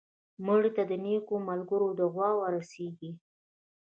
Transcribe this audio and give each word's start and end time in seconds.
مړه 0.45 0.69
ته 0.75 0.83
د 0.89 0.91
نیکو 1.05 1.35
ملګرو 1.49 1.87
دعا 1.99 2.29
ورسېږي 2.39 3.11